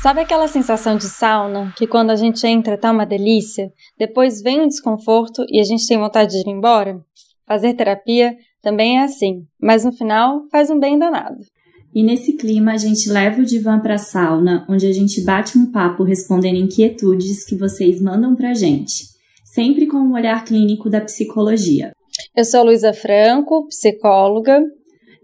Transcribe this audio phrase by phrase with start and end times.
[0.00, 4.60] Sabe aquela sensação de sauna que quando a gente entra tá uma delícia, depois vem
[4.60, 7.00] um desconforto e a gente tem vontade de ir embora?
[7.46, 11.38] Fazer terapia também é assim, mas no final faz um bem danado.
[11.94, 15.56] E nesse clima a gente leva o divã para a sauna, onde a gente bate
[15.56, 19.13] um papo respondendo inquietudes que vocês mandam pra gente,
[19.54, 21.92] sempre com o um olhar clínico da psicologia.
[22.36, 24.60] Eu sou Luísa Franco, psicóloga,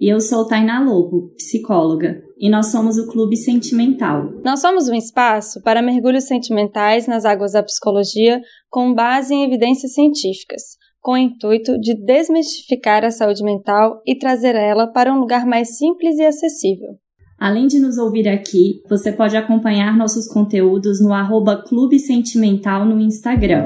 [0.00, 4.30] e eu sou Tainá Lobo, psicóloga, e nós somos o Clube Sentimental.
[4.44, 8.40] Nós somos um espaço para mergulhos sentimentais nas águas da psicologia
[8.70, 10.62] com base em evidências científicas,
[11.00, 15.76] com o intuito de desmistificar a saúde mental e trazer ela para um lugar mais
[15.76, 16.90] simples e acessível.
[17.38, 23.00] Além de nos ouvir aqui, você pode acompanhar nossos conteúdos no arroba Clube Sentimental no
[23.00, 23.64] Instagram.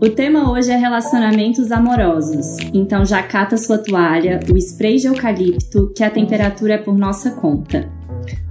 [0.00, 5.92] O tema hoje é relacionamentos amorosos, então já cata sua toalha, o spray de eucalipto,
[5.92, 7.90] que a temperatura é por nossa conta.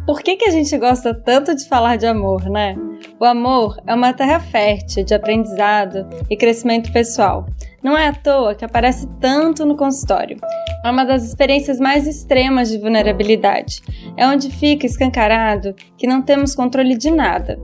[0.05, 2.75] Por que, que a gente gosta tanto de falar de amor, né?
[3.17, 7.45] O amor é uma terra fértil de aprendizado e crescimento pessoal.
[7.81, 10.37] Não é à toa que aparece tanto no consultório.
[10.83, 13.81] É uma das experiências mais extremas de vulnerabilidade.
[14.17, 17.57] É onde fica escancarado que não temos controle de nada.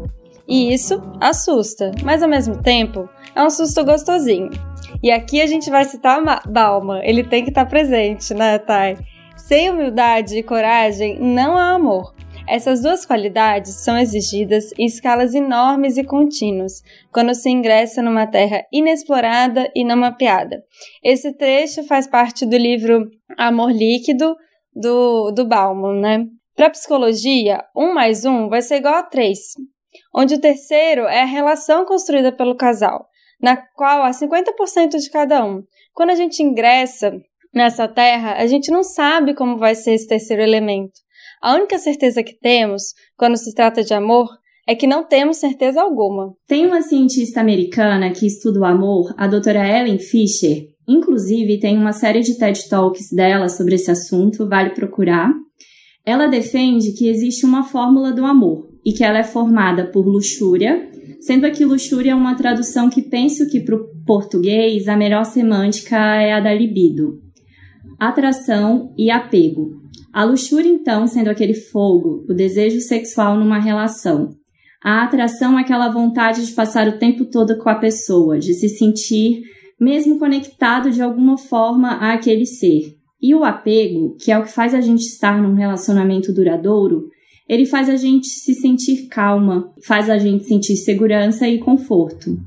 [0.47, 4.49] E isso assusta, mas ao mesmo tempo é um susto gostosinho.
[5.02, 8.97] E aqui a gente vai citar Bauman, ele tem que estar tá presente, né, Thay?
[9.38, 12.14] Sem humildade e coragem não há amor.
[12.47, 18.66] Essas duas qualidades são exigidas em escalas enormes e contínuas, quando se ingressa numa terra
[18.71, 20.61] inexplorada e não mapeada.
[21.02, 24.36] Esse trecho faz parte do livro Amor Líquido,
[24.75, 26.25] do, do Bauman, né?
[26.55, 29.39] Para psicologia, um mais um vai ser igual a três,
[30.14, 33.08] onde o terceiro é a relação construída pelo casal
[33.44, 35.61] na qual há 50% de cada um.
[35.94, 37.11] Quando a gente ingressa
[37.53, 40.94] nessa terra, a gente não sabe como vai ser esse terceiro elemento.
[41.42, 44.30] A única certeza que temos, quando se trata de amor,
[44.65, 46.33] é que não temos certeza alguma.
[46.48, 50.70] Tem uma cientista americana que estuda o amor, a doutora Ellen Fisher.
[50.88, 55.30] Inclusive, tem uma série de TED Talks dela sobre esse assunto, vale procurar.
[56.05, 60.89] Ela defende que existe uma fórmula do amor e que ela é formada por luxúria,
[61.20, 65.98] sendo que luxúria é uma tradução que penso que para o português a melhor semântica
[65.98, 67.21] é a da libido.
[67.99, 69.82] Atração e apego.
[70.11, 74.32] A luxúria, então, sendo aquele fogo, o desejo sexual numa relação.
[74.83, 78.67] A atração é aquela vontade de passar o tempo todo com a pessoa, de se
[78.67, 79.42] sentir
[79.80, 82.95] mesmo conectado de alguma forma àquele ser.
[83.21, 87.08] E o apego, que é o que faz a gente estar num relacionamento duradouro,
[87.48, 92.37] ele faz a gente se sentir calma, faz a gente sentir segurança e conforto.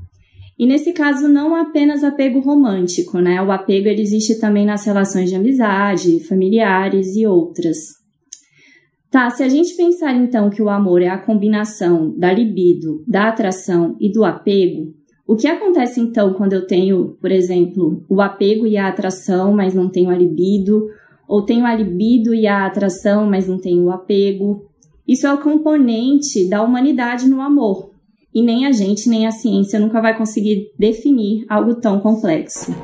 [0.59, 3.41] E nesse caso não apenas apego romântico, né?
[3.41, 7.77] O apego ele existe também nas relações de amizade, familiares e outras.
[9.11, 13.29] Tá, se a gente pensar então que o amor é a combinação da libido, da
[13.29, 14.93] atração e do apego,
[15.27, 19.73] o que acontece então quando eu tenho, por exemplo, o apego e a atração, mas
[19.73, 20.87] não tenho a libido,
[21.27, 24.65] ou tenho a libido e a atração, mas não tenho o apego?
[25.07, 27.91] Isso é o componente da humanidade no amor.
[28.33, 32.75] E nem a gente, nem a ciência nunca vai conseguir definir algo tão complexo.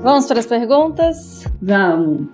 [0.00, 1.44] Vamos para as perguntas?
[1.60, 2.28] Vamos!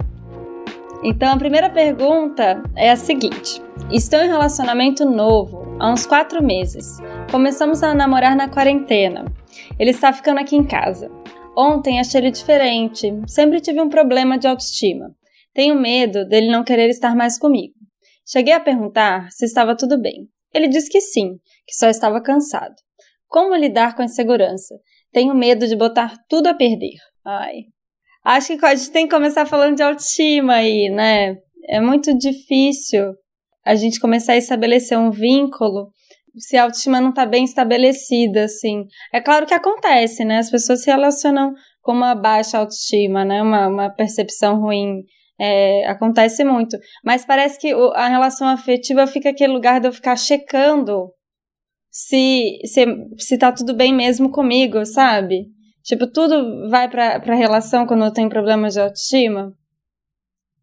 [1.02, 6.98] Então, a primeira pergunta é a seguinte: Estou em relacionamento novo há uns quatro meses.
[7.30, 9.24] Começamos a namorar na quarentena.
[9.78, 11.10] Ele está ficando aqui em casa.
[11.56, 15.14] Ontem achei ele diferente, sempre tive um problema de autoestima.
[15.56, 17.72] Tenho medo dele não querer estar mais comigo.
[18.28, 20.28] Cheguei a perguntar se estava tudo bem.
[20.52, 22.74] Ele disse que sim, que só estava cansado.
[23.26, 24.74] Como lidar com a insegurança?
[25.10, 26.98] Tenho medo de botar tudo a perder.
[27.24, 27.62] Ai.
[28.22, 31.38] Acho que a gente tem que começar falando de autoestima aí, né?
[31.70, 33.14] É muito difícil
[33.64, 35.88] a gente começar a estabelecer um vínculo
[36.36, 38.84] se a autoestima não está bem estabelecida, assim.
[39.10, 40.36] É claro que acontece, né?
[40.36, 43.40] As pessoas se relacionam com uma baixa autoestima, né?
[43.40, 45.02] Uma, uma percepção ruim
[45.38, 46.76] é, acontece muito.
[47.04, 51.10] Mas parece que a relação afetiva fica aquele lugar de eu ficar checando
[51.90, 52.86] se, se,
[53.18, 55.46] se tá tudo bem mesmo comigo, sabe?
[55.82, 59.52] Tipo, tudo vai pra, pra relação quando eu tenho problemas de autoestima.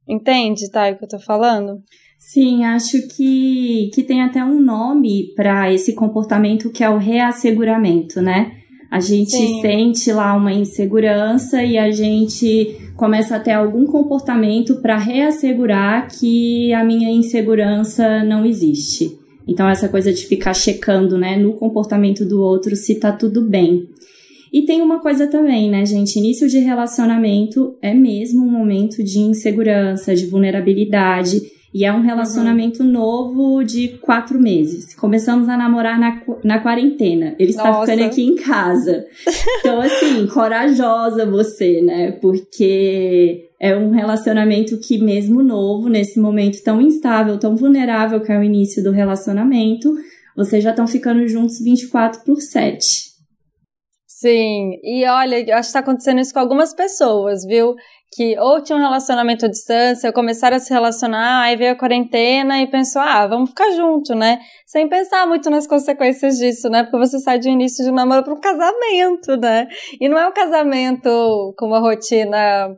[0.08, 0.90] Entende, tá?
[0.90, 1.82] O que eu tô falando?
[2.20, 8.22] Sim, acho que, que tem até um nome para esse comportamento que é o reasseguramento,
[8.22, 8.63] né?
[8.94, 9.60] A gente Sim.
[9.60, 16.72] sente lá uma insegurança e a gente começa a ter algum comportamento para reassegurar que
[16.72, 19.18] a minha insegurança não existe.
[19.48, 23.90] Então, essa coisa de ficar checando, né, no comportamento do outro se tá tudo bem.
[24.54, 26.20] E tem uma coisa também, né, gente?
[26.20, 31.42] Início de relacionamento é mesmo um momento de insegurança, de vulnerabilidade.
[31.74, 32.92] E é um relacionamento uhum.
[32.92, 34.94] novo de quatro meses.
[34.94, 37.36] Começamos a namorar na, na quarentena.
[37.40, 37.92] Ele está Nossa.
[37.92, 39.06] ficando aqui em casa.
[39.60, 42.12] Então, assim, corajosa você, né?
[42.12, 48.38] Porque é um relacionamento que, mesmo novo, nesse momento tão instável, tão vulnerável que é
[48.38, 49.90] o início do relacionamento,
[50.36, 53.14] vocês já estão ficando juntos 24 por 7.
[54.06, 57.76] Sim, e olha, eu acho que está acontecendo isso com algumas pessoas, viu?
[58.16, 62.62] Que ou tinham um relacionamento à distância, começaram a se relacionar, aí veio a quarentena
[62.62, 64.40] e pensou, ah, vamos ficar junto, né?
[64.68, 66.84] Sem pensar muito nas consequências disso, né?
[66.84, 69.68] Porque você sai de início de um namoro para um casamento, né?
[70.00, 72.76] E não é um casamento com uma rotina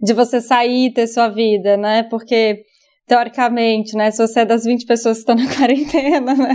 [0.00, 2.04] de você sair e ter sua vida, né?
[2.04, 2.62] Porque,
[3.06, 4.10] teoricamente, né?
[4.10, 6.54] Se você é das 20 pessoas que estão na quarentena, né?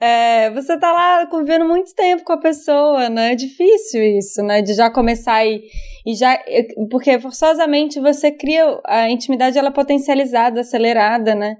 [0.00, 3.32] É, você tá lá convivendo muito tempo com a pessoa, né?
[3.32, 4.62] É difícil isso, né?
[4.62, 5.62] De já começar e,
[6.06, 6.38] e já.
[6.90, 8.80] Porque forçosamente você cria.
[8.86, 11.56] A intimidade ela é potencializada, acelerada, né?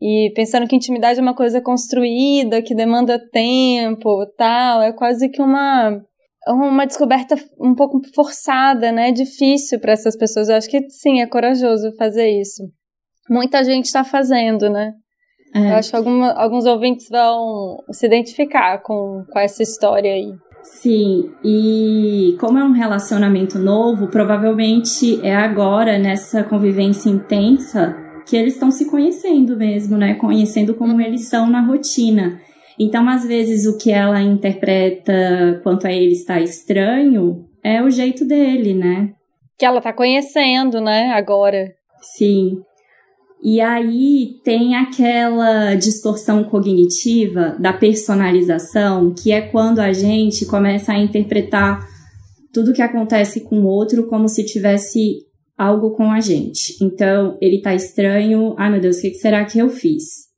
[0.00, 5.42] E pensando que intimidade é uma coisa construída, que demanda tempo tal, é quase que
[5.42, 6.00] uma
[6.48, 9.12] uma descoberta um pouco forçada, né?
[9.12, 10.48] Difícil para essas pessoas.
[10.48, 12.62] Eu acho que sim, é corajoso fazer isso.
[13.28, 14.92] Muita gente está fazendo, né?
[15.54, 15.72] É.
[15.72, 20.32] Eu acho que alguma, alguns ouvintes vão se identificar com, com essa história aí.
[20.62, 27.96] Sim, e como é um relacionamento novo, provavelmente é agora, nessa convivência intensa,
[28.26, 30.14] que eles estão se conhecendo mesmo, né?
[30.14, 32.40] Conhecendo como eles são na rotina.
[32.78, 38.24] Então, às vezes, o que ela interpreta quanto a ele está estranho é o jeito
[38.24, 39.10] dele, né?
[39.58, 41.74] Que ela tá conhecendo, né, agora.
[42.00, 42.62] Sim.
[43.42, 50.98] E aí tem aquela distorção cognitiva da personalização, que é quando a gente começa a
[50.98, 51.88] interpretar
[52.52, 55.26] tudo que acontece com o outro como se tivesse
[55.56, 56.76] algo com a gente.
[56.82, 60.30] Então, ele tá estranho, ai meu Deus, o que será que eu fiz?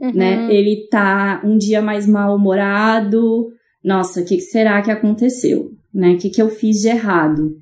[0.00, 0.08] Né?
[0.08, 0.14] uhum.
[0.46, 0.54] né?
[0.54, 3.48] Ele tá um dia mais mal-humorado.
[3.82, 5.70] Nossa, o que, que, será que aconteceu?
[5.92, 6.12] Né?
[6.12, 7.56] O que, que eu fiz de errado?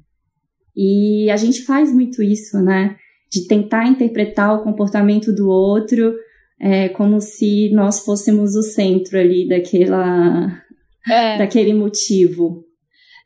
[0.77, 2.97] E a gente faz muito isso, né?
[3.33, 6.15] De tentar interpretar o comportamento do outro
[6.61, 10.63] é, como se nós fôssemos o centro ali daquela,
[11.09, 11.39] é.
[11.39, 12.65] daquele motivo.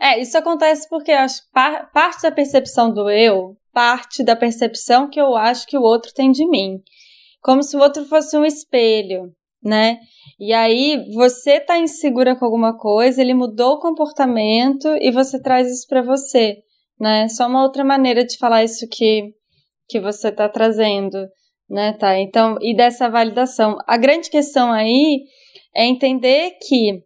[0.00, 5.20] É, isso acontece porque acho par, parte da percepção do eu parte da percepção que
[5.20, 6.80] eu acho que o outro tem de mim
[7.46, 9.32] como se o outro fosse um espelho,
[9.62, 10.00] né?
[10.36, 15.70] E aí você tá insegura com alguma coisa, ele mudou o comportamento e você traz
[15.70, 16.56] isso para você,
[16.98, 17.28] né?
[17.28, 19.32] Só uma outra maneira de falar isso que
[19.88, 21.26] que você tá trazendo,
[21.68, 22.18] né, tá?
[22.18, 23.76] Então, e dessa validação.
[23.86, 25.24] A grande questão aí
[25.74, 27.02] é entender que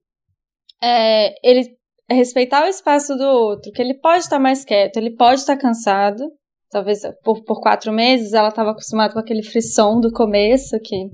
[0.83, 1.77] é, ele
[2.11, 6.25] respeitar o espaço do outro, que ele pode estar mais quieto, ele pode estar cansado,
[6.71, 11.09] talvez por, por quatro meses, ela estava acostumada com aquele frisson do começo, que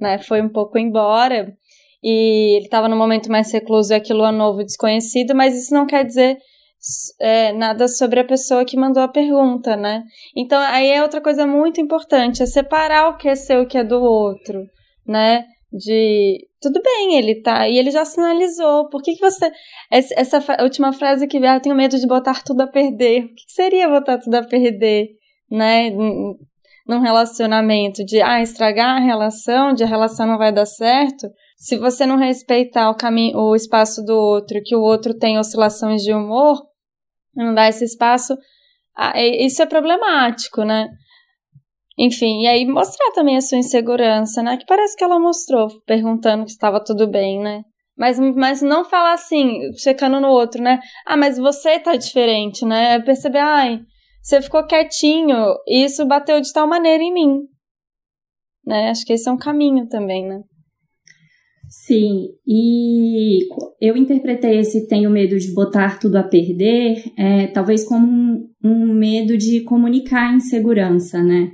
[0.00, 1.52] né, foi um pouco embora,
[2.02, 5.86] e ele estava no momento mais recluso e aquilo é novo desconhecido, mas isso não
[5.86, 6.36] quer dizer
[7.20, 10.02] é, nada sobre a pessoa que mandou a pergunta, né?
[10.36, 13.68] Então, aí é outra coisa muito importante, é separar o que é seu e o
[13.68, 14.64] que é do outro,
[15.06, 15.46] né?
[15.72, 17.68] De tudo bem, ele tá.
[17.68, 18.88] E ele já sinalizou.
[18.88, 19.50] Por que, que você.
[19.90, 23.24] Essa última frase que ah, eu tenho medo de botar tudo a perder.
[23.24, 25.08] O que, que seria botar tudo a perder,
[25.50, 25.90] né?
[26.86, 31.28] Num relacionamento, de ah, estragar a relação, de a relação não vai dar certo.
[31.56, 36.02] Se você não respeitar o caminho, o espaço do outro, que o outro tem oscilações
[36.02, 36.60] de humor,
[37.34, 38.36] não dá esse espaço,
[39.38, 40.88] isso é problemático, né?
[41.98, 44.56] Enfim, e aí mostrar também a sua insegurança, né?
[44.56, 47.62] Que parece que ela mostrou, perguntando se estava tudo bem, né?
[47.96, 50.80] Mas, mas não falar assim, checando no outro, né?
[51.06, 52.98] Ah, mas você tá diferente, né?
[53.00, 53.80] Perceber, ai,
[54.22, 57.40] você ficou quietinho e isso bateu de tal maneira em mim.
[58.64, 58.88] Né?
[58.90, 60.40] Acho que esse é um caminho também, né?
[61.74, 63.48] Sim, e
[63.80, 68.92] eu interpretei esse tenho medo de botar tudo a perder, é, talvez como um, um
[68.92, 71.50] medo de comunicar insegurança, né?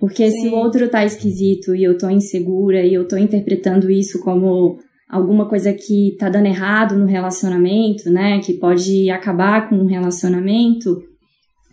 [0.00, 0.40] Porque Sim.
[0.40, 4.78] se o outro tá esquisito e eu tô insegura e eu tô interpretando isso como
[5.06, 11.02] alguma coisa que tá dando errado no relacionamento, né, que pode acabar com um relacionamento,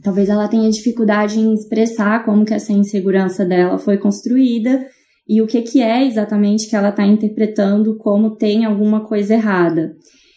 [0.03, 4.85] talvez ela tenha dificuldade em expressar como que essa insegurança dela foi construída
[5.27, 9.95] e o que que é exatamente que ela tá interpretando como tem alguma coisa errada.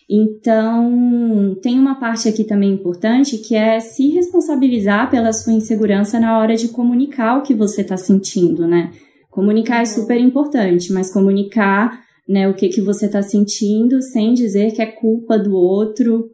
[0.08, 6.38] Então, tem uma parte aqui também importante que é se responsabilizar pela sua insegurança na
[6.38, 8.92] hora de comunicar o que você está sentindo, né?
[9.30, 9.86] Comunicar é uhum.
[9.86, 14.86] super importante, mas comunicar né, o que, que você está sentindo sem dizer que é
[14.86, 16.30] culpa do outro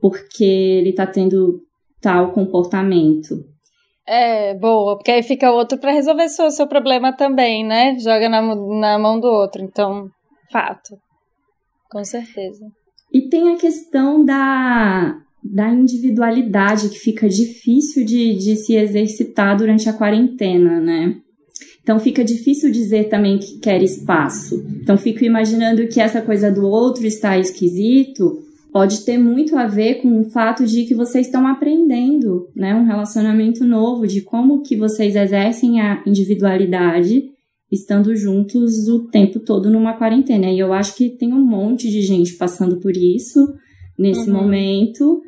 [0.00, 1.60] porque ele está tendo
[2.00, 3.44] tal comportamento.
[4.10, 7.94] É, boa, porque aí fica o outro para resolver o seu, seu problema também, né?
[7.98, 9.62] Joga na, na mão do outro.
[9.62, 10.08] Então,
[10.50, 10.96] fato.
[11.90, 12.64] Com certeza.
[13.12, 19.90] E tem a questão da, da individualidade que fica difícil de, de se exercitar durante
[19.90, 21.16] a quarentena, né?
[21.82, 24.62] Então fica difícil dizer também que quer espaço.
[24.82, 30.02] Então fico imaginando que essa coisa do outro está esquisito pode ter muito a ver
[30.02, 34.76] com o fato de que vocês estão aprendendo, né, um relacionamento novo de como que
[34.76, 37.24] vocês exercem a individualidade
[37.70, 40.50] estando juntos o tempo todo numa quarentena.
[40.50, 43.46] E eu acho que tem um monte de gente passando por isso
[43.98, 44.36] nesse uhum.
[44.36, 45.20] momento,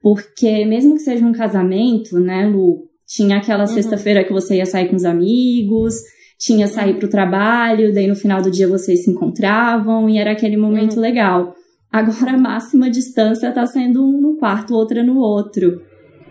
[0.00, 3.74] porque mesmo que seja um casamento, né, Lu, tinha aquela uhum.
[3.74, 5.94] sexta-feira que você ia sair com os amigos,
[6.38, 10.32] tinha sair para o trabalho, daí no final do dia vocês se encontravam e era
[10.32, 11.02] aquele momento uhum.
[11.02, 11.54] legal.
[11.90, 15.82] Agora a máxima distância está sendo um no quarto, outra no outro.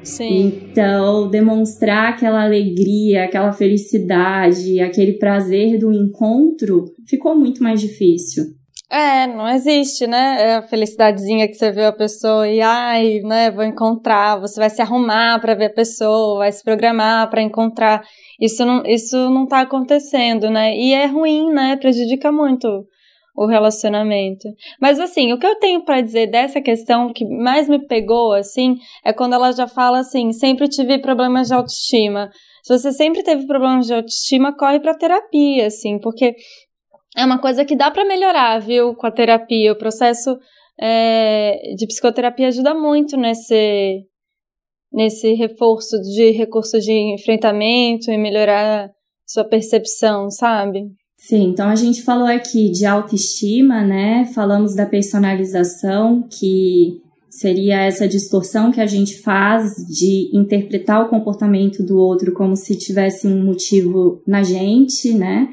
[0.04, 0.62] Sim.
[0.70, 8.46] Então, demonstrar aquela alegria, aquela felicidade, aquele prazer do encontro ficou muito mais difícil.
[8.90, 10.38] É, não existe, né?
[10.40, 14.40] É a felicidadezinha que você vê a pessoa e, ai, né, vou encontrar.
[14.40, 18.02] Você vai se arrumar para ver a pessoa, vai se programar para encontrar.
[18.40, 20.74] Isso não, isso não tá acontecendo, né?
[20.78, 21.76] E é ruim, né?
[21.76, 22.86] Prejudica muito
[23.38, 24.50] o relacionamento.
[24.82, 28.78] Mas assim, o que eu tenho para dizer dessa questão que mais me pegou assim
[29.06, 32.32] é quando ela já fala assim, sempre tive problemas de autoestima.
[32.64, 36.36] Se você sempre teve problemas de autoestima, corre para terapia, assim, porque
[37.16, 39.72] é uma coisa que dá para melhorar, viu, com a terapia.
[39.72, 40.36] O processo
[40.82, 44.04] é, de psicoterapia ajuda muito nesse,
[44.92, 48.90] nesse reforço de recursos de enfrentamento e melhorar
[49.28, 50.82] sua percepção, sabe?
[51.18, 54.26] Sim, então a gente falou aqui de autoestima, né?
[54.34, 61.84] Falamos da personalização, que seria essa distorção que a gente faz de interpretar o comportamento
[61.84, 65.50] do outro como se tivesse um motivo na gente, né?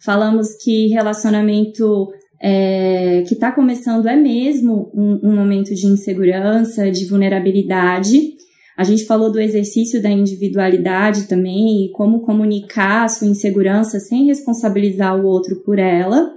[0.00, 2.08] Falamos que relacionamento
[2.40, 8.20] é, que está começando é mesmo um, um momento de insegurança, de vulnerabilidade.
[8.78, 14.26] A gente falou do exercício da individualidade também e como comunicar a sua insegurança sem
[14.26, 16.30] responsabilizar o outro por ela.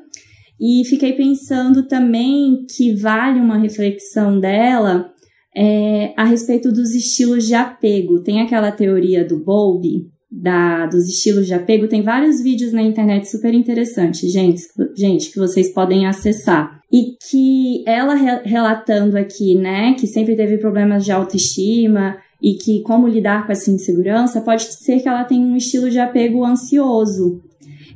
[0.60, 5.12] E fiquei pensando também que vale uma reflexão dela
[5.55, 8.24] é, a respeito dos estilos de apego.
[8.24, 13.29] Tem aquela teoria do Bowlby, da, dos estilos de apego, tem vários vídeos na internet
[13.29, 14.62] super interessantes, gente,
[14.98, 16.79] gente, que vocês podem acessar.
[16.91, 23.07] E que ela relatando aqui, né, que sempre teve problemas de autoestima e que como
[23.07, 27.41] lidar com essa insegurança, pode ser que ela tenha um estilo de apego ansioso.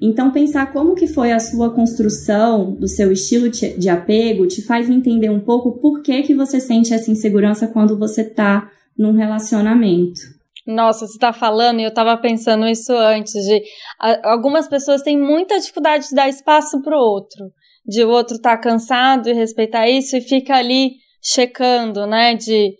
[0.01, 4.89] Então, pensar como que foi a sua construção do seu estilo de apego te faz
[4.89, 10.35] entender um pouco por que, que você sente essa insegurança quando você está num relacionamento.
[10.65, 13.61] Nossa, você tá falando e eu tava pensando isso antes, de
[14.23, 17.51] algumas pessoas têm muita dificuldade de dar espaço pro outro,
[17.85, 22.73] de o outro tá cansado e respeitar isso e fica ali checando, né, de,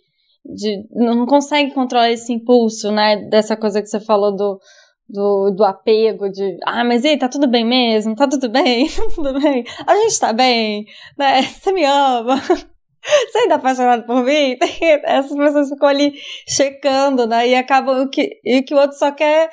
[0.54, 4.58] de não consegue controlar esse impulso, né, dessa coisa que você falou do,
[5.08, 8.14] do, do apego, de ah, mas e tá tudo bem mesmo?
[8.14, 8.88] Tá tudo bem?
[8.96, 9.64] Tá tudo bem?
[9.86, 10.84] A gente tá bem,
[11.18, 11.42] né?
[11.42, 12.36] Você me ama.
[13.30, 14.56] Você ainda é apaixonado por mim?
[15.04, 16.12] Essas pessoas ficam ali
[16.48, 17.48] checando, né?
[17.48, 19.48] E acabam que, e que o outro só quer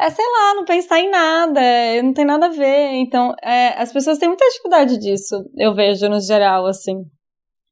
[0.00, 1.60] é, sei lá, não pensar em nada,
[2.02, 2.92] não tem nada a ver.
[2.94, 7.04] Então, é, as pessoas têm muita dificuldade disso, eu vejo no geral, assim,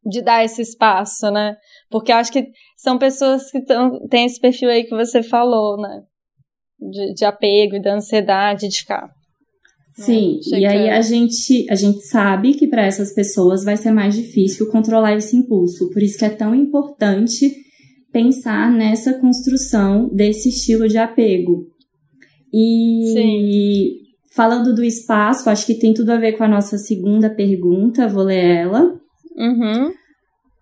[0.05, 1.57] de dar esse espaço, né?
[1.91, 5.77] Porque eu acho que são pessoas que tão, têm esse perfil aí que você falou,
[5.77, 6.03] né?
[6.79, 9.11] De, de apego e da ansiedade de ficar
[9.99, 13.91] Sim, é, e aí a gente, a gente sabe que para essas pessoas vai ser
[13.91, 15.91] mais difícil controlar esse impulso.
[15.91, 17.53] Por isso que é tão importante
[18.13, 21.67] pensar nessa construção desse estilo de apego.
[22.55, 23.91] E Sim.
[24.35, 28.23] falando do espaço, acho que tem tudo a ver com a nossa segunda pergunta, vou
[28.23, 28.83] ler ela.
[29.37, 29.93] Uhum.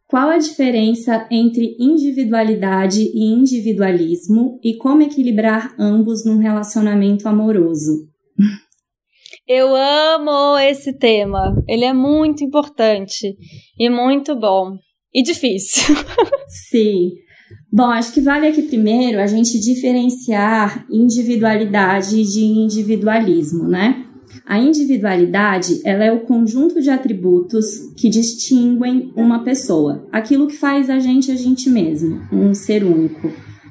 [0.08, 8.06] Qual a diferença entre individualidade e individualismo e como equilibrar ambos num relacionamento amoroso?
[9.48, 11.54] Eu amo esse tema.
[11.68, 13.36] Ele é muito importante
[13.76, 14.76] e muito bom.
[15.12, 15.96] E difícil.
[16.70, 17.10] Sim.
[17.72, 24.06] Bom, acho que vale aqui primeiro a gente diferenciar individualidade de individualismo, né?
[24.46, 30.88] A individualidade, ela é o conjunto de atributos que distinguem uma pessoa, aquilo que faz
[30.88, 33.28] a gente a gente mesmo, um ser único.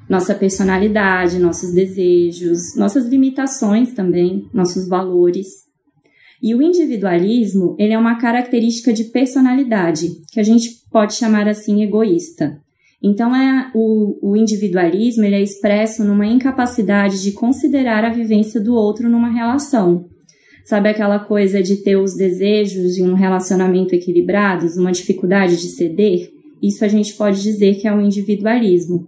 [0.09, 5.47] nossa personalidade, nossos desejos, nossas limitações também, nossos valores.
[6.43, 11.83] E o individualismo, ele é uma característica de personalidade, que a gente pode chamar assim
[11.83, 12.59] egoísta.
[13.01, 18.75] Então, é, o, o individualismo ele é expresso numa incapacidade de considerar a vivência do
[18.75, 20.09] outro numa relação.
[20.65, 26.31] Sabe aquela coisa de ter os desejos de um relacionamento equilibrados, uma dificuldade de ceder?
[26.59, 29.07] Isso a gente pode dizer que é o individualismo.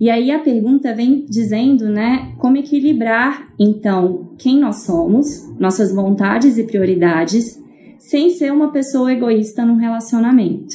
[0.00, 5.26] E aí a pergunta vem dizendo, né, como equilibrar então quem nós somos,
[5.58, 7.58] nossas vontades e prioridades,
[7.98, 10.74] sem ser uma pessoa egoísta num relacionamento.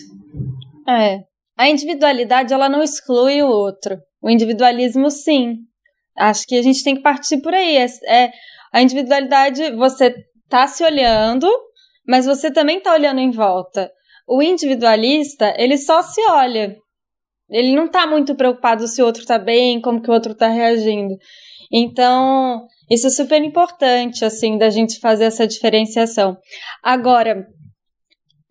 [0.85, 1.19] É.
[1.57, 3.97] A individualidade ela não exclui o outro.
[4.21, 5.59] O individualismo sim.
[6.17, 7.77] Acho que a gente tem que partir por aí.
[7.77, 8.31] É, é
[8.71, 10.13] a individualidade, você
[10.49, 11.47] tá se olhando,
[12.07, 13.91] mas você também tá olhando em volta.
[14.27, 16.75] O individualista, ele só se olha.
[17.49, 20.47] Ele não tá muito preocupado se o outro tá bem, como que o outro tá
[20.47, 21.15] reagindo.
[21.71, 26.37] Então, isso é super importante, assim, da gente fazer essa diferenciação.
[26.83, 27.45] Agora,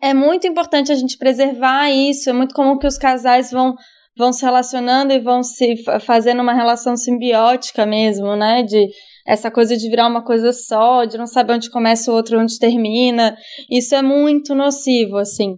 [0.01, 2.29] é muito importante a gente preservar isso.
[2.29, 3.73] É muito comum que os casais vão,
[4.17, 8.63] vão se relacionando e vão se fazendo uma relação simbiótica mesmo, né?
[8.63, 8.87] De
[9.29, 12.57] essa coisa de virar uma coisa só, de não saber onde começa o outro onde
[12.57, 13.37] termina.
[13.69, 15.55] Isso é muito nocivo, assim.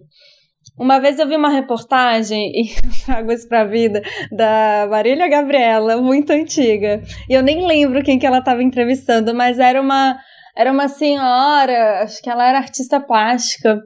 [0.78, 2.74] Uma vez eu vi uma reportagem, e
[3.06, 7.02] trago isso pra vida, da Marília Gabriela, muito antiga.
[7.28, 10.18] E eu nem lembro quem que ela estava entrevistando, mas era uma,
[10.54, 13.80] era uma senhora, acho que ela era artista plástica,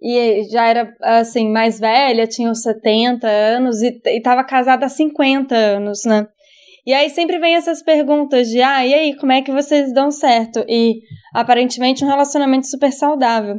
[0.00, 5.54] e já era, assim, mais velha, tinha uns 70 anos, e estava casada há 50
[5.54, 6.26] anos, né?
[6.84, 10.10] E aí sempre vem essas perguntas de, ah, e aí, como é que vocês dão
[10.10, 10.64] certo?
[10.68, 11.00] E
[11.32, 13.56] aparentemente um relacionamento super saudável.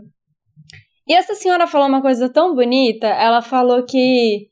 [1.08, 4.50] E essa senhora falou uma coisa tão bonita, ela falou que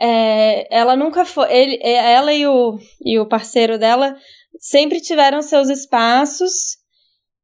[0.00, 1.52] é, ela nunca foi.
[1.52, 4.16] Ele, é, ela e o, e o parceiro dela
[4.58, 6.52] sempre tiveram seus espaços,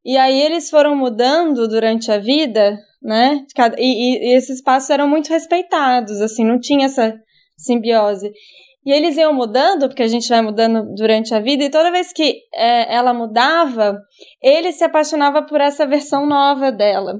[0.04, 3.44] e aí eles foram mudando durante a vida, né?
[3.78, 7.14] E, e, e esses espaços eram muito respeitados, assim, não tinha essa
[7.56, 8.30] simbiose.
[8.86, 12.12] E eles iam mudando, porque a gente vai mudando durante a vida, e toda vez
[12.12, 13.98] que é, ela mudava,
[14.40, 17.14] ele se apaixonava por essa versão nova dela.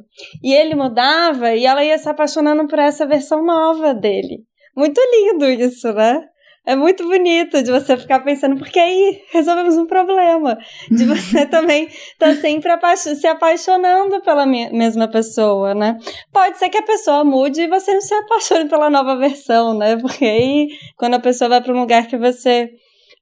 [0.44, 4.44] E ele mudava e ela ia se apaixonando por essa versão nova dele.
[4.76, 6.20] Muito lindo isso, né?
[6.66, 10.58] É muito bonito de você ficar pensando, porque aí resolvemos um problema.
[10.90, 15.96] De você também estar tá sempre se apaixonando pela mesma pessoa, né?
[16.32, 19.96] Pode ser que a pessoa mude e você não se apaixone pela nova versão, né?
[19.96, 22.68] Porque aí, quando a pessoa vai para um lugar que você.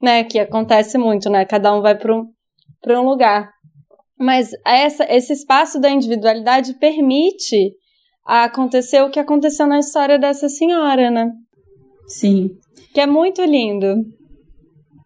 [0.01, 0.25] né?
[0.25, 1.45] Que acontece muito, né?
[1.45, 2.25] Cada um vai para um,
[2.89, 3.51] um lugar.
[4.19, 7.75] Mas essa, esse espaço da individualidade permite
[8.25, 11.31] acontecer o que aconteceu na história dessa senhora, né?
[12.07, 12.51] Sim,
[12.95, 14.07] que é muito lindo.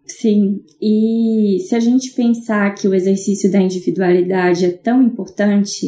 [0.04, 5.86] Sim, e se a gente pensar que o exercício da individualidade é tão importante,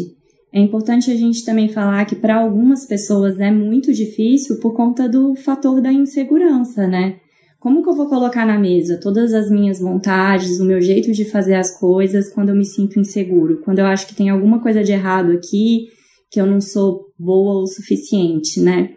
[0.52, 5.08] é importante a gente também falar que para algumas pessoas é muito difícil por conta
[5.08, 7.16] do fator da insegurança, né?
[7.58, 11.26] Como que eu vou colocar na mesa todas as minhas vontades, o meu jeito de
[11.26, 13.60] fazer as coisas quando eu me sinto inseguro?
[13.62, 15.88] Quando eu acho que tem alguma coisa de errado aqui,
[16.30, 18.90] que eu não sou boa o suficiente, né?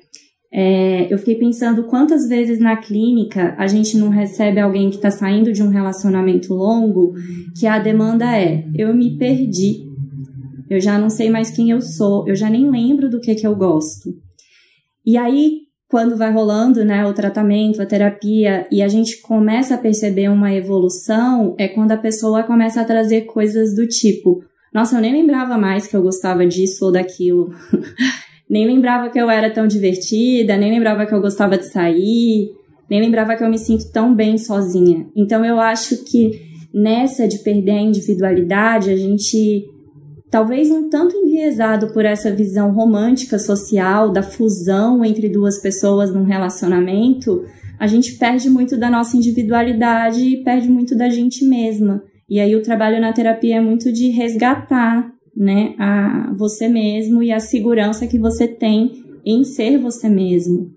[0.56, 5.10] É, eu fiquei pensando quantas vezes na clínica a gente não recebe alguém que está
[5.10, 7.16] saindo de um relacionamento longo
[7.58, 9.84] que a demanda é: eu me perdi,
[10.70, 13.48] eu já não sei mais quem eu sou, eu já nem lembro do que, que
[13.48, 14.14] eu gosto.
[15.04, 19.80] E aí, quando vai rolando né, o tratamento, a terapia, e a gente começa a
[19.80, 25.02] perceber uma evolução, é quando a pessoa começa a trazer coisas do tipo: nossa, eu
[25.02, 27.50] nem lembrava mais que eu gostava disso ou daquilo.
[28.54, 32.52] nem lembrava que eu era tão divertida, nem lembrava que eu gostava de sair,
[32.88, 35.08] nem lembrava que eu me sinto tão bem sozinha.
[35.16, 36.40] Então eu acho que
[36.72, 39.66] nessa de perder a individualidade, a gente
[40.30, 46.24] talvez um tanto enviesado por essa visão romântica social da fusão entre duas pessoas num
[46.24, 47.44] relacionamento,
[47.80, 52.04] a gente perde muito da nossa individualidade e perde muito da gente mesma.
[52.30, 57.32] E aí o trabalho na terapia é muito de resgatar né, a você mesmo e
[57.32, 60.72] a segurança que você tem em ser você mesmo.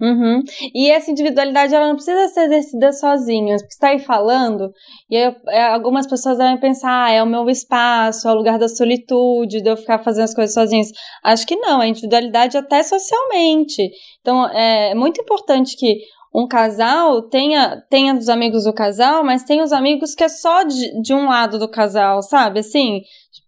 [0.00, 0.42] Uhum.
[0.74, 3.56] E essa individualidade ela não precisa ser exercida sozinha.
[3.58, 4.70] Você está aí falando,
[5.10, 8.58] e aí, é, algumas pessoas devem pensar: ah, é o meu espaço, é o lugar
[8.58, 10.88] da solitude, de eu ficar fazendo as coisas sozinhas.
[11.24, 13.90] Acho que não, a individualidade até socialmente.
[14.20, 15.96] Então é muito importante que
[16.34, 20.62] um casal tenha, tenha dos amigos do casal, mas tem os amigos que é só
[20.62, 22.60] de, de um lado do casal, sabe?
[22.60, 23.00] Assim,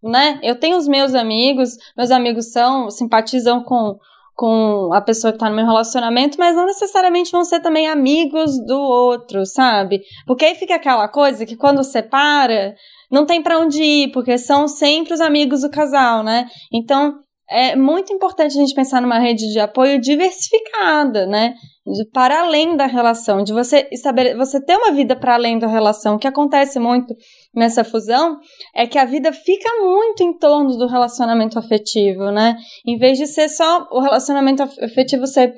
[0.02, 0.38] né?
[0.42, 3.96] Eu tenho os meus amigos, meus amigos são, simpatizam com,
[4.34, 8.52] com a pessoa que tá no meu relacionamento, mas não necessariamente vão ser também amigos
[8.64, 10.00] do outro, sabe?
[10.26, 12.74] Porque aí fica aquela coisa que quando separa,
[13.10, 16.46] não tem para onde ir, porque são sempre os amigos do casal, né?
[16.72, 17.14] Então,
[17.50, 21.54] é muito importante a gente pensar numa rede de apoio diversificada, né?
[21.90, 25.66] De, para além da relação, de você estabelecer, você ter uma vida para além da
[25.66, 26.16] relação.
[26.16, 27.14] O que acontece muito
[27.54, 28.36] nessa fusão
[28.74, 32.56] é que a vida fica muito em torno do relacionamento afetivo, né?
[32.86, 35.54] Em vez de ser só o relacionamento afetivo ser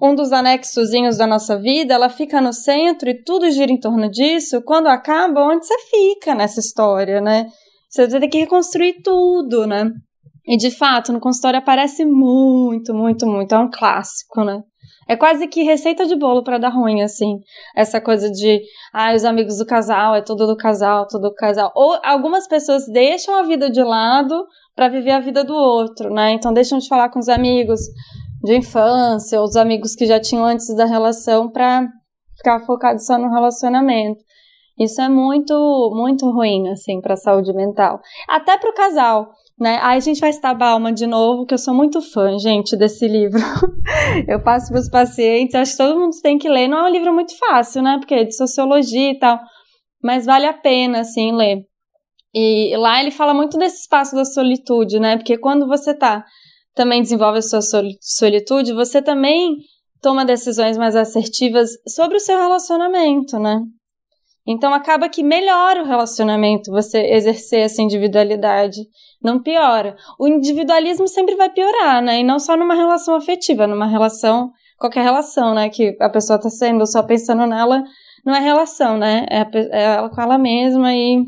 [0.00, 4.08] um dos anexozinhos da nossa vida, ela fica no centro e tudo gira em torno
[4.08, 4.62] disso.
[4.62, 7.46] Quando acaba, onde você fica nessa história, né?
[7.88, 9.90] Você tem que reconstruir tudo, né?
[10.46, 13.52] E de fato, no consultório aparece muito, muito, muito.
[13.52, 14.62] É um clássico, né?
[15.10, 17.40] É quase que receita de bolo para dar ruim, assim.
[17.74, 21.72] Essa coisa de, ah, os amigos do casal, é tudo do casal, tudo do casal.
[21.74, 26.30] Ou algumas pessoas deixam a vida de lado para viver a vida do outro, né?
[26.30, 27.80] Então deixam de falar com os amigos
[28.44, 31.88] de infância, ou os amigos que já tinham antes da relação para
[32.36, 34.22] ficar focado só no relacionamento.
[34.78, 38.00] Isso é muito, muito ruim, assim, para a saúde mental.
[38.28, 39.26] Até para o casal
[39.60, 39.78] né?
[39.82, 43.06] Aí a gente vai citar Bauman de novo, que eu sou muito fã, gente, desse
[43.06, 43.38] livro.
[44.26, 46.66] eu passo para os pacientes, acho que todo mundo tem que ler.
[46.66, 47.98] Não é um livro muito fácil, né?
[47.98, 49.38] Porque é de sociologia e tal,
[50.02, 51.58] mas vale a pena, assim, ler.
[52.34, 55.16] E lá ele fala muito desse espaço da solitude, né?
[55.16, 56.24] Porque quando você tá
[56.74, 57.60] também desenvolve a sua
[58.00, 59.56] solitude, você também
[60.00, 63.60] toma decisões mais assertivas sobre o seu relacionamento, né?
[64.46, 68.80] Então acaba que melhora o relacionamento você exercer essa individualidade,
[69.22, 69.96] não piora.
[70.18, 72.20] O individualismo sempre vai piorar, né?
[72.20, 75.68] E não só numa relação afetiva, numa relação, qualquer relação, né?
[75.68, 77.82] Que a pessoa tá sendo só pensando nela,
[78.24, 79.26] não é relação, né?
[79.30, 81.24] É, é ela com ela mesma e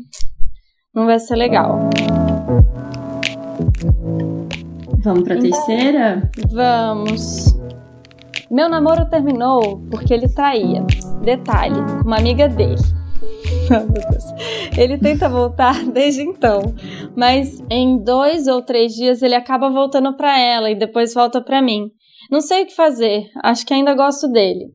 [0.93, 1.89] não vai ser legal.
[5.03, 6.31] Vamos pra então, terceira?
[6.49, 7.53] Vamos.
[8.49, 10.85] Meu namoro terminou porque ele traía.
[11.21, 13.02] Detalhe, uma amiga dele.
[14.77, 16.73] Ele tenta voltar desde então,
[17.15, 21.61] mas em dois ou três dias ele acaba voltando para ela e depois volta para
[21.61, 21.91] mim.
[22.31, 24.71] Não sei o que fazer, acho que ainda gosto dele.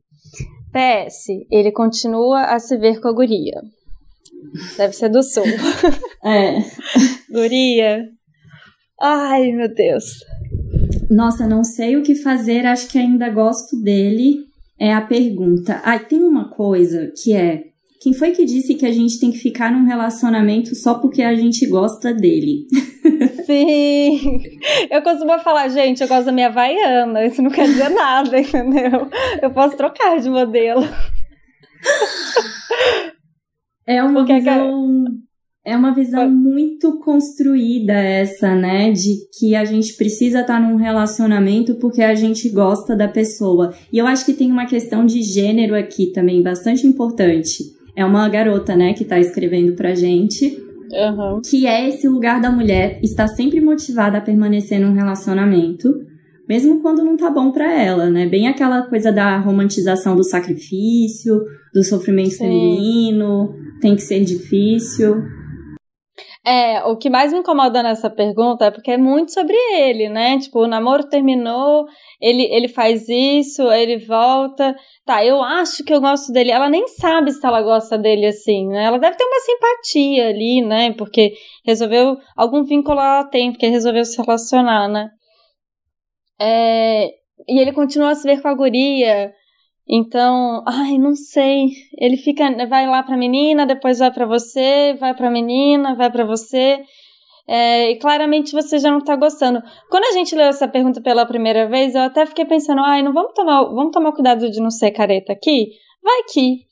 [0.72, 3.61] PS, ele continua a se ver com a guria.
[4.76, 5.44] Deve ser do sul.
[6.24, 6.59] É.
[7.33, 8.04] guria.
[9.00, 10.04] Ai, meu Deus.
[11.11, 14.46] Nossa, não sei o que fazer, acho que ainda gosto dele.
[14.78, 15.81] É a pergunta.
[15.85, 17.64] Ah, tem uma coisa que é
[18.01, 21.35] quem foi que disse que a gente tem que ficar num relacionamento só porque a
[21.35, 22.67] gente gosta dele?
[23.45, 24.41] Sim.
[24.89, 27.27] Eu costumo falar, gente, eu gosto da minha Havaiana.
[27.27, 29.09] Isso não quer dizer nada, entendeu?
[29.43, 30.83] Eu posso trocar de modelo.
[33.85, 35.05] É uma porque visão.
[35.65, 38.93] É uma visão muito construída essa, né?
[38.93, 43.75] De que a gente precisa estar num relacionamento porque a gente gosta da pessoa.
[43.93, 48.29] E eu acho que tem uma questão de gênero aqui também bastante importante é uma
[48.29, 50.46] garota, né, que tá escrevendo pra gente.
[50.90, 51.40] Uhum.
[51.42, 55.92] Que é esse lugar da mulher estar sempre motivada a permanecer num relacionamento,
[56.48, 58.27] mesmo quando não tá bom para ela, né?
[58.27, 61.42] Bem aquela coisa da romantização do sacrifício,
[61.74, 62.38] do sofrimento Sim.
[62.38, 65.22] feminino, tem que ser difícil.
[66.46, 70.38] É, o que mais me incomoda nessa pergunta é porque é muito sobre ele, né?
[70.38, 71.87] Tipo, o namoro terminou,
[72.20, 74.74] ele, ele faz isso, ele volta.
[75.05, 76.51] Tá, eu acho que eu gosto dele.
[76.51, 78.85] Ela nem sabe se ela gosta dele assim, né?
[78.85, 80.92] Ela deve ter uma simpatia ali, né?
[80.94, 81.35] Porque
[81.66, 82.16] resolveu.
[82.37, 85.11] Algum vínculo ela tem, porque resolveu se relacionar, né?
[86.40, 87.09] É,
[87.48, 89.33] e ele continua a se ver com a guria.
[89.88, 91.68] Então, ai, não sei.
[91.96, 96.27] Ele fica, vai lá pra menina, depois vai para você, vai pra menina, vai para
[96.27, 96.83] você.
[97.46, 99.62] É, e claramente você já não tá gostando.
[99.88, 103.14] Quando a gente leu essa pergunta pela primeira vez, eu até fiquei pensando, ai, não
[103.14, 105.70] vamos tomar, vamos tomar cuidado de não ser careta aqui?
[106.03, 106.66] Vai que,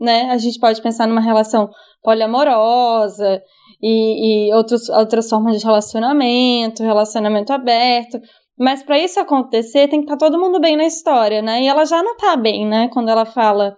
[0.00, 0.30] né?
[0.30, 1.68] A gente pode pensar numa relação
[2.02, 3.42] poliamorosa
[3.82, 8.18] e, e outros, outras formas de relacionamento, relacionamento aberto.
[8.62, 11.64] Mas para isso acontecer, tem que estar tá todo mundo bem na história, né?
[11.64, 12.88] E ela já não tá bem, né?
[12.92, 13.76] Quando ela fala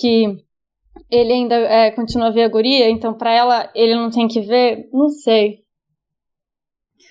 [0.00, 0.34] que
[1.10, 4.40] ele ainda é, continua a ver a guria, então para ela ele não tem que
[4.40, 5.58] ver, não sei.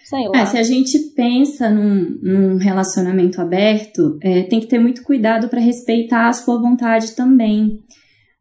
[0.06, 0.39] Sei lá.
[0.39, 5.50] É, se a gente pensa num, num relacionamento aberto, é, tem que ter muito cuidado
[5.50, 7.78] para respeitar a sua vontade também.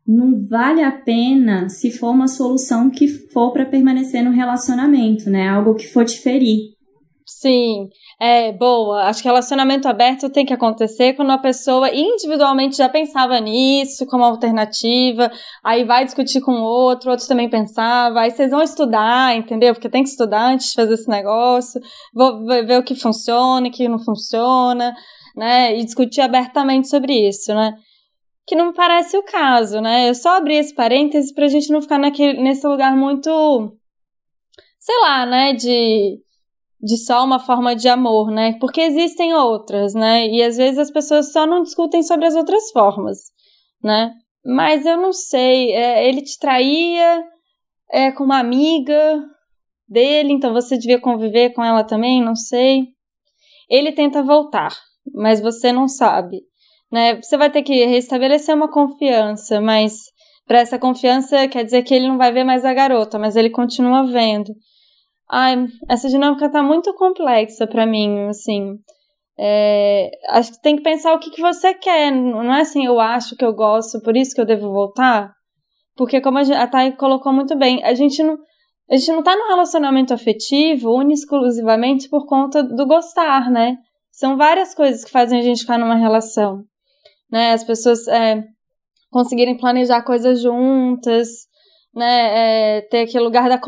[0.06, 5.46] Não vale a pena se for uma solução que for para permanecer no relacionamento, né?
[5.46, 6.80] Algo que for te ferir.
[7.30, 7.88] Sim,
[8.22, 9.04] É, boa.
[9.04, 14.22] Acho que relacionamento aberto tem que acontecer quando a pessoa individualmente já pensava nisso como
[14.22, 15.32] alternativa,
[15.64, 19.72] aí vai discutir com o outro, outro também pensava, aí vocês vão estudar, entendeu?
[19.72, 21.80] Porque tem que estudar antes de fazer esse negócio,
[22.12, 24.94] vou ver o que funciona, o que não funciona,
[25.34, 25.78] né?
[25.78, 27.72] E discutir abertamente sobre isso, né?
[28.46, 30.10] Que não me parece o caso, né?
[30.10, 33.30] Eu só abri esse parênteses pra gente não ficar naquele, nesse lugar muito,
[34.78, 35.54] sei lá, né?
[35.54, 36.18] De
[36.82, 38.56] de só uma forma de amor, né?
[38.58, 40.26] Porque existem outras, né?
[40.26, 43.18] E às vezes as pessoas só não discutem sobre as outras formas,
[43.82, 44.12] né?
[44.44, 47.22] Mas eu não sei, é, ele te traía
[47.92, 49.22] é, com uma amiga
[49.86, 52.86] dele, então você devia conviver com ela também, não sei.
[53.68, 54.74] Ele tenta voltar,
[55.14, 56.40] mas você não sabe,
[56.90, 57.20] né?
[57.20, 60.04] Você vai ter que restabelecer uma confiança, mas
[60.46, 63.50] para essa confiança quer dizer que ele não vai ver mais a garota, mas ele
[63.50, 64.52] continua vendo.
[65.30, 68.76] Ai, essa dinâmica tá muito complexa para mim, assim.
[69.38, 72.10] É, acho que tem que pensar o que, que você quer.
[72.10, 75.32] Não é assim, eu acho que eu gosto, por isso que eu devo voltar.
[75.96, 78.38] Porque, como a, a Thay colocou muito bem, a gente não,
[78.90, 83.76] a gente não tá num relacionamento afetivo único exclusivamente por conta do gostar, né?
[84.10, 86.64] São várias coisas que fazem a gente ficar numa relação.
[87.30, 87.52] Né?
[87.52, 88.44] As pessoas é,
[89.10, 91.28] conseguirem planejar coisas juntas,
[91.94, 93.58] né, é, ter aquele lugar da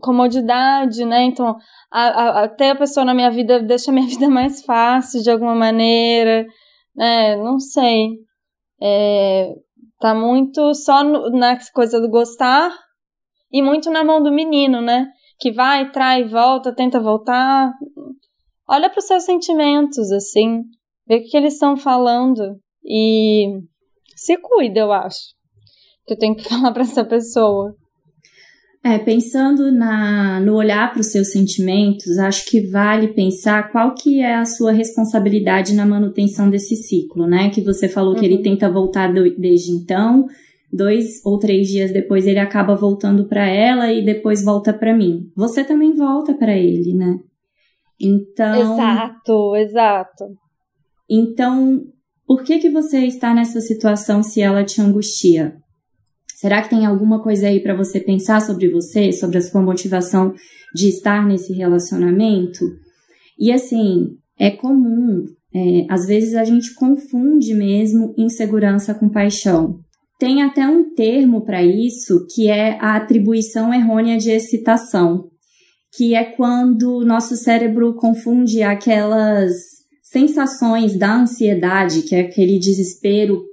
[0.00, 1.56] comodidade, né, então
[1.90, 5.54] a, a, a, pessoa na minha vida deixa a minha vida mais fácil de alguma
[5.54, 6.46] maneira,
[6.94, 8.10] né, não sei,
[8.80, 9.52] é,
[9.98, 12.72] tá muito só no, na coisa do gostar
[13.50, 15.08] e muito na mão do menino, né,
[15.40, 17.72] que vai, trai, volta, tenta voltar,
[18.68, 20.62] olha para os seus sentimentos, assim,
[21.06, 23.60] vê o que eles estão falando e
[24.14, 25.41] se cuida, eu acho
[26.12, 27.74] que eu tenho que falar para essa pessoa.
[28.84, 34.20] É, pensando na, no olhar para os seus sentimentos, acho que vale pensar qual que
[34.20, 37.48] é a sua responsabilidade na manutenção desse ciclo, né?
[37.50, 38.18] Que você falou uhum.
[38.18, 38.42] que ele uhum.
[38.42, 40.26] tenta voltar do, desde então,
[40.72, 45.30] dois ou três dias depois ele acaba voltando para ela e depois volta para mim.
[45.36, 47.20] Você também volta para ele, né?
[48.00, 48.74] Então.
[48.74, 50.24] Exato, exato.
[51.08, 51.84] Então,
[52.26, 55.61] por que que você está nessa situação se ela te angustia?
[56.42, 60.34] Será que tem alguma coisa aí para você pensar sobre você, sobre a sua motivação
[60.74, 62.64] de estar nesse relacionamento?
[63.38, 65.22] E assim, é comum,
[65.54, 69.78] é, às vezes a gente confunde mesmo insegurança com paixão.
[70.18, 75.28] Tem até um termo para isso que é a atribuição errônea de excitação,
[75.96, 79.52] que é quando o nosso cérebro confunde aquelas
[80.02, 83.44] sensações da ansiedade, que é aquele desespero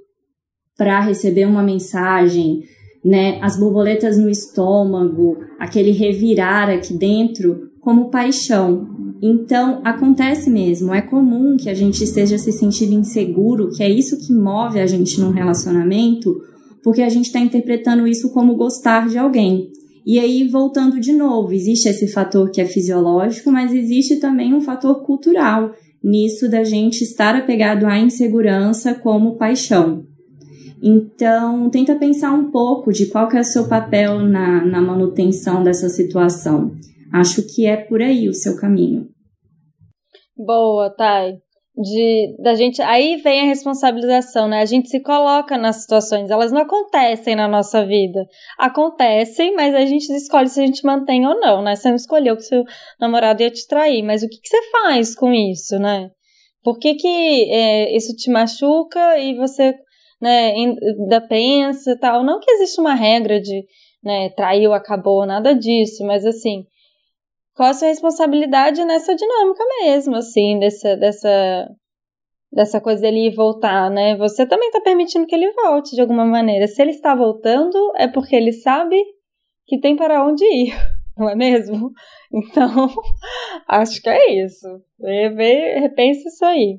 [0.76, 2.64] para receber uma mensagem,
[3.04, 8.86] né, as borboletas no estômago, aquele revirar aqui dentro, como paixão.
[9.22, 14.18] Então, acontece mesmo, é comum que a gente esteja se sentindo inseguro, que é isso
[14.18, 16.40] que move a gente num relacionamento,
[16.82, 19.70] porque a gente está interpretando isso como gostar de alguém.
[20.06, 24.60] E aí, voltando de novo, existe esse fator que é fisiológico, mas existe também um
[24.60, 30.06] fator cultural nisso da gente estar apegado à insegurança como paixão.
[30.82, 35.62] Então, tenta pensar um pouco de qual que é o seu papel na, na manutenção
[35.62, 36.74] dessa situação.
[37.12, 39.08] Acho que é por aí o seu caminho.
[40.36, 41.38] Boa, Thay.
[41.76, 44.60] De, da gente, aí vem a responsabilização, né?
[44.60, 48.26] A gente se coloca nas situações, elas não acontecem na nossa vida.
[48.58, 51.76] Acontecem, mas a gente escolhe se a gente mantém ou não, né?
[51.76, 52.64] Você não escolheu que seu
[52.98, 56.10] namorado ia te trair, mas o que, que você faz com isso, né?
[56.62, 57.08] Por que, que
[57.50, 59.74] é, isso te machuca e você
[60.20, 62.22] né, ainda pensa tal.
[62.22, 63.64] Não que existe uma regra de,
[64.02, 66.64] né, traiu, acabou, nada disso, mas assim,
[67.54, 71.68] qual a sua responsabilidade nessa dinâmica mesmo, assim, dessa, dessa,
[72.52, 74.16] dessa coisa dele voltar, né?
[74.16, 76.66] Você também está permitindo que ele volte de alguma maneira.
[76.66, 78.96] Se ele está voltando, é porque ele sabe
[79.66, 80.74] que tem para onde ir,
[81.16, 81.92] não é mesmo?
[82.32, 82.86] Então,
[83.66, 84.68] acho que é isso.
[85.00, 86.78] Repense isso aí.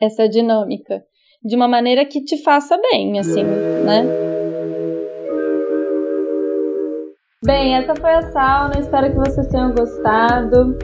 [0.00, 1.04] Essa dinâmica
[1.46, 4.04] de uma maneira que te faça bem, assim, né?
[7.44, 8.72] Bem, essa foi a sauna.
[8.80, 10.76] Espero que vocês tenham gostado.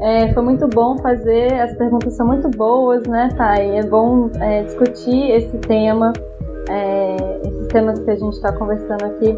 [0.00, 1.52] É, foi muito bom fazer.
[1.60, 3.78] As perguntas são muito boas, né, Thay?
[3.78, 6.12] É bom é, discutir esse tema,
[6.70, 7.16] é,
[7.46, 9.36] esses temas que a gente está conversando aqui,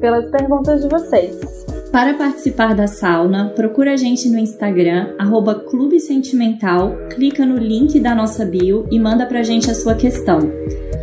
[0.00, 1.66] pelas perguntas de vocês.
[1.92, 7.98] Para participar da sauna, procura a gente no Instagram, arroba Clube Sentimental, clica no link
[7.98, 10.40] da nossa bio e manda pra gente a sua questão.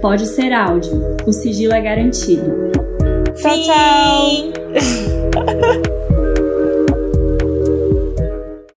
[0.01, 0.93] Pode ser áudio,
[1.25, 2.71] o sigilo é garantido.
[3.35, 5.05] Tchau, tchau!